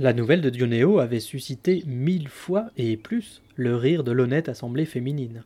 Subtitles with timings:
[0.00, 4.84] La nouvelle de Dionéo avait suscité mille fois et plus le rire de l'honnête assemblée
[4.84, 5.42] féminine.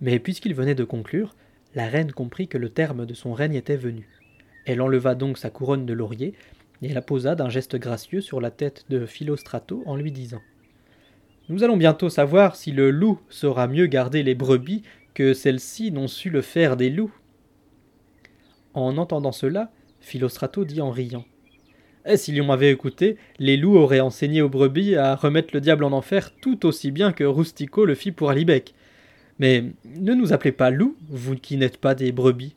[0.00, 1.34] Mais puisqu'il venait de conclure,
[1.74, 4.08] la reine comprit que le terme de son règne était venu.
[4.64, 6.34] Elle enleva donc sa couronne de laurier
[6.82, 10.40] et la posa d'un geste gracieux sur la tête de Philostrato en lui disant
[11.48, 14.84] Nous allons bientôt savoir si le loup saura mieux garder les brebis
[15.14, 17.14] que celles-ci n'ont su le faire des loups.
[18.72, 21.24] En entendant cela, Philostrato dit en riant
[22.06, 25.84] et si l'on m'avait écouté, les loups auraient enseigné aux brebis à remettre le diable
[25.84, 28.74] en enfer tout aussi bien que Rustico le fit pour Alibec.
[29.38, 32.54] Mais ne nous appelez pas loups, vous qui n'êtes pas des brebis.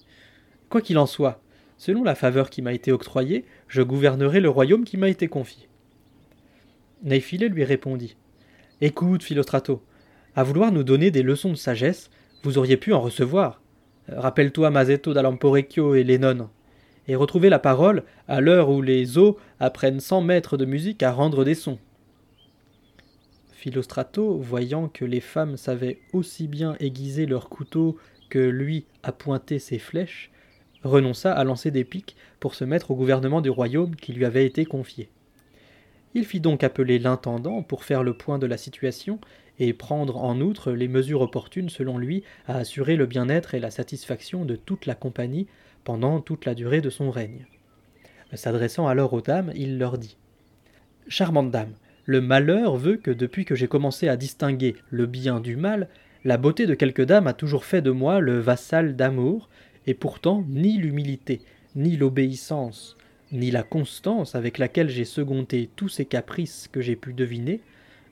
[0.69, 1.41] Quoi qu'il en soit,
[1.77, 5.69] selon la faveur qui m'a été octroyée, je gouvernerai le royaume qui m'a été confié.
[7.03, 8.17] Néphilé lui répondit.
[8.81, 9.81] Écoute, Philostrato,
[10.35, 12.09] à vouloir nous donner des leçons de sagesse,
[12.43, 13.61] vous auriez pu en recevoir.
[14.09, 16.47] Rappelle-toi Mazetto d'Alamporecchio et les nonnes
[17.07, 21.11] et retrouver la parole à l'heure où les eaux apprennent sans maîtres de musique à
[21.11, 21.79] rendre des sons.
[23.53, 27.97] Philostrato, voyant que les femmes savaient aussi bien aiguiser leurs couteaux
[28.29, 30.31] que lui appointer ses flèches,
[30.83, 34.45] renonça à lancer des piques pour se mettre au gouvernement du royaume qui lui avait
[34.45, 35.09] été confié.
[36.13, 39.19] Il fit donc appeler l'intendant pour faire le point de la situation
[39.59, 43.71] et prendre en outre les mesures opportunes selon lui à assurer le bien-être et la
[43.71, 45.47] satisfaction de toute la compagnie
[45.87, 47.45] pendant toute la durée de son règne.
[48.33, 50.17] S'adressant alors aux dames, il leur dit
[51.07, 55.55] Charmante dame, le malheur veut que depuis que j'ai commencé à distinguer le bien du
[55.55, 55.87] mal,
[56.25, 59.47] la beauté de quelques dames a toujours fait de moi le vassal d'amour,
[59.85, 61.39] et pourtant ni l'humilité,
[61.77, 62.97] ni l'obéissance,
[63.31, 67.61] ni la constance avec laquelle j'ai secondé tous ces caprices que j'ai pu deviner,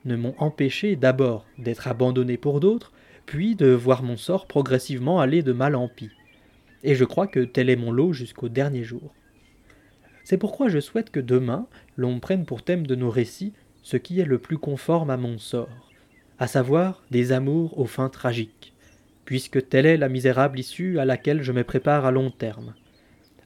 [0.06, 2.92] ne m'ont empêché d'abord d'être abandonné pour d'autres,
[3.26, 6.08] puis de voir mon sort progressivement aller de mal en pis
[6.82, 9.14] et je crois que tel est mon lot jusqu'au dernier jour.
[10.24, 14.18] C'est pourquoi je souhaite que demain l'on prenne pour thème de nos récits ce qui
[14.18, 15.92] est le plus conforme à mon sort,
[16.40, 18.74] à savoir des amours aux fins tragiques,
[19.24, 22.74] puisque telle est la misérable issue à laquelle je me prépare à long terme.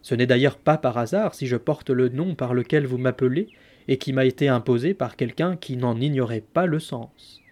[0.01, 3.49] Ce n'est d'ailleurs pas par hasard si je porte le nom par lequel vous m'appelez
[3.87, 7.43] et qui m'a été imposé par quelqu'un qui n'en ignorait pas le sens.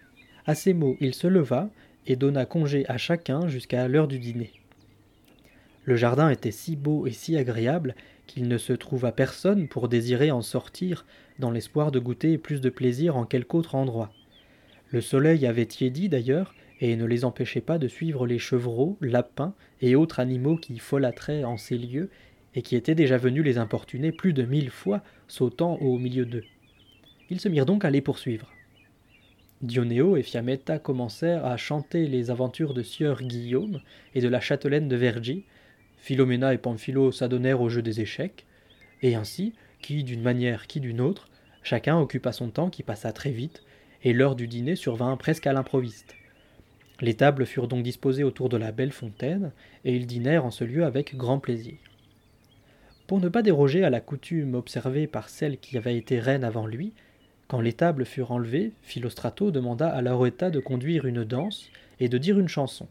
[0.47, 1.69] À ces mots, il se leva
[2.07, 4.58] et donna congé à chacun jusqu'à l'heure du dîner.
[5.89, 7.95] Le jardin était si beau et si agréable
[8.27, 11.03] qu'il ne se trouva personne pour désirer en sortir
[11.39, 14.13] dans l'espoir de goûter plus de plaisir en quelque autre endroit.
[14.91, 19.55] Le soleil avait tiédi d'ailleurs, et ne les empêchait pas de suivre les chevreaux, lapins
[19.81, 22.11] et autres animaux qui folâtraient en ces lieux,
[22.53, 26.45] et qui étaient déjà venus les importuner plus de mille fois, sautant au milieu d'eux.
[27.31, 28.53] Ils se mirent donc à les poursuivre.
[29.63, 33.81] Dionéo et Fiametta commencèrent à chanter les aventures de sieur Guillaume
[34.13, 35.45] et de la châtelaine de Vergy,
[35.99, 38.45] Philomena et Pamphilo s'adonnèrent au jeu des échecs,
[39.01, 41.29] et ainsi, qui d'une manière, qui d'une autre,
[41.63, 43.63] chacun occupa son temps qui passa très vite,
[44.03, 46.15] et l'heure du dîner survint presque à l'improviste.
[47.01, 49.51] Les tables furent donc disposées autour de la belle fontaine,
[49.85, 51.77] et ils dînèrent en ce lieu avec grand plaisir.
[53.07, 56.67] Pour ne pas déroger à la coutume observée par celle qui avait été reine avant
[56.67, 56.93] lui,
[57.47, 62.17] quand les tables furent enlevées, Philostrato demanda à Lauretta de conduire une danse et de
[62.19, 62.87] dire une chanson.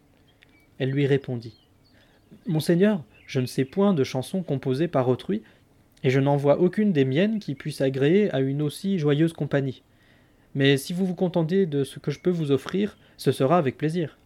[0.78, 1.67] Elle lui répondit.
[2.46, 5.42] Monseigneur, je ne sais point de chansons composées par autrui,
[6.02, 9.82] et je n'en vois aucune des miennes qui puisse agréer à une aussi joyeuse compagnie.
[10.54, 13.76] Mais si vous vous contentez de ce que je peux vous offrir, ce sera avec
[13.76, 14.18] plaisir.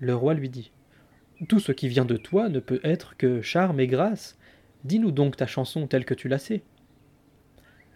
[0.00, 0.70] Le roi lui dit.
[1.48, 4.38] Tout ce qui vient de toi ne peut être que charme et grâce.
[4.84, 6.62] Dis-nous donc ta chanson telle que tu la sais.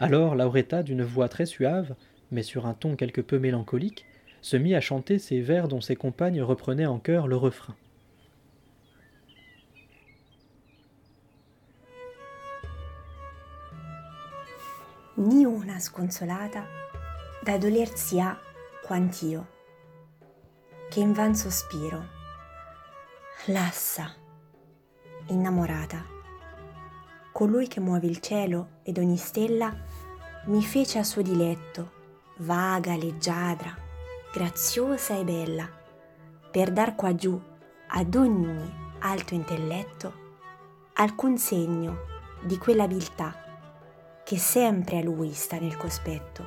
[0.01, 1.95] Alors Lauretta, d'une voix très suave,
[2.31, 4.07] mais sur un ton quelque peu mélancolique,
[4.41, 7.75] se mit à chanter ces vers dont ses compagnes reprenaient en chœur le refrain.
[15.19, 16.65] Ni una sconsolata
[17.43, 18.39] da dolersi ha
[18.85, 19.49] quant'io,
[20.89, 22.05] che in van sospiro,
[23.47, 24.15] lassa,
[25.27, 26.05] innamorata,
[27.33, 29.77] colui che muove il cielo ed ogni stella
[30.47, 31.91] mi fece a suo diletto,
[32.39, 33.77] vaga, leggiadra,
[34.33, 35.69] graziosa e bella,
[36.49, 37.41] per dar qua giù
[37.89, 40.27] ad ogni alto intelletto
[40.93, 42.07] alcun segno
[42.41, 43.47] di quell'abilità
[44.29, 46.47] che sempre a lui sta nel cospetto.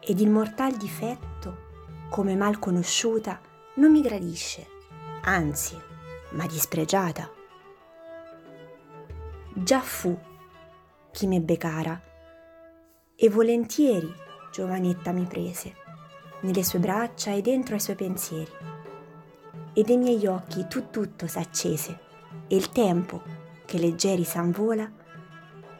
[0.00, 3.38] Ed il mortal difetto, come mal conosciuta,
[3.74, 4.66] non mi gradisce,
[5.24, 5.78] anzi,
[6.30, 7.30] ma dispregiata.
[9.52, 10.18] Già fu
[11.10, 12.00] chi m'ebbe cara,
[13.14, 14.10] e volentieri
[14.50, 15.74] giovanetta mi prese,
[16.40, 18.52] nelle sue braccia e dentro ai suoi pensieri.
[19.74, 21.98] E dei miei occhi tu tutto s'accese,
[22.46, 23.22] e il tempo
[23.66, 24.97] che leggeri s'anvola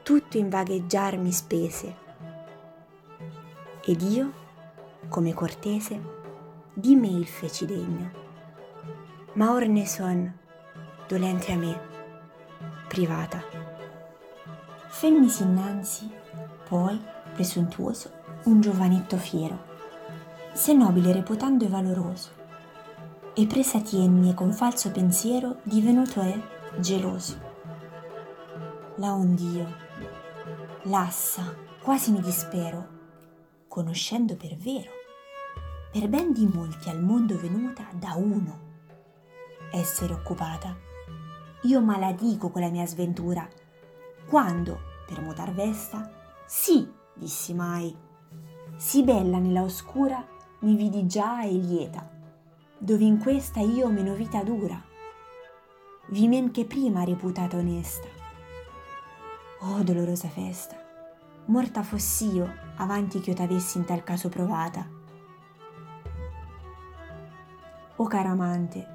[0.08, 1.94] tutto in vagheggiar mi spese.
[3.84, 4.32] Ed io,
[5.10, 6.00] come cortese,
[6.72, 8.10] di me il feci degno.
[9.34, 10.34] Ma or ne son,
[11.06, 11.78] dolente a me,
[12.88, 13.42] privata.
[14.88, 16.10] Femmisi innanzi,
[16.66, 16.98] poi,
[17.34, 18.10] presuntuoso,
[18.44, 19.62] un giovanetto fiero,
[20.54, 22.30] se nobile reputando e valoroso,
[23.34, 26.40] e presa tienne con falso pensiero divenuto è
[26.78, 27.38] geloso.
[28.94, 29.86] La ond'io,
[30.88, 32.88] Lassa, quasi mi dispero,
[33.68, 34.90] conoscendo per vero,
[35.92, 38.60] per ben di molti al mondo venuta da uno,
[39.70, 40.74] essere occupata.
[41.64, 43.46] Io maladico quella mia sventura,
[44.30, 46.10] quando, per mutar vesta,
[46.46, 47.94] sì, dissi mai,
[48.76, 50.26] sì bella nella oscura
[50.60, 52.10] mi vidi già e lieta,
[52.78, 54.82] dove in questa io meno vita dura,
[56.08, 58.17] vi men che prima reputata onesta.
[59.60, 60.76] Oh dolorosa festa,
[61.46, 64.86] morta foss'io avanti che io t'avessi in tal caso provata.
[67.96, 68.86] O cara amante,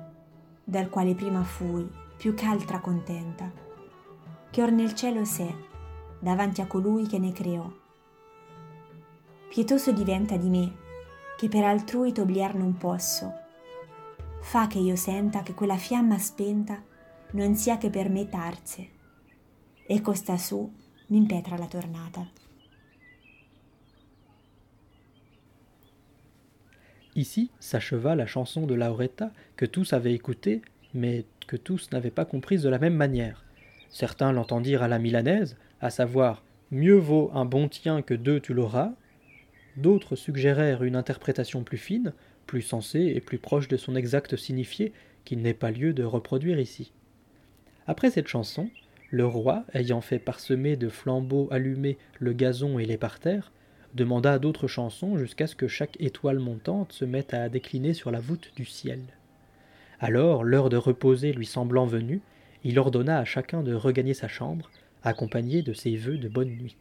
[0.64, 3.52] dal quale prima fui più che altra contenta,
[4.50, 5.54] che or nel cielo sé,
[6.20, 7.70] davanti a colui che ne creò.
[9.50, 10.76] Pietoso diventa di me,
[11.36, 13.34] che per altrui t'obliar non posso.
[14.40, 16.82] Fa che io senta che quella fiamma spenta
[17.32, 19.02] non sia che per me tarze
[19.88, 20.72] e costa su
[21.10, 22.26] la tornata.
[27.16, 30.62] Ici s'acheva la chanson de Lauretta que tous avaient écoutée,
[30.94, 33.44] mais que tous n'avaient pas comprise de la même manière.
[33.90, 38.54] Certains l'entendirent à la milanaise, à savoir Mieux vaut un bon tien que deux tu
[38.56, 38.94] l'auras.
[39.78, 42.14] D'autres suggérèrent une interprétation plus fine,
[42.48, 44.92] plus sensée et plus proche de son exact signifié,
[45.24, 46.92] qu'il n'est pas lieu de reproduire ici.
[47.86, 48.70] Après cette chanson,
[49.14, 53.52] le roi, ayant fait parsemer de flambeaux allumés le gazon et les parterres,
[53.94, 58.20] demanda d'autres chansons jusqu'à ce que chaque étoile montante se mette à décliner sur la
[58.20, 59.02] voûte du ciel.
[60.00, 62.22] Alors, l'heure de reposer lui semblant venue,
[62.64, 64.72] il ordonna à chacun de regagner sa chambre,
[65.04, 66.76] accompagné de ses vœux de bonne nuit.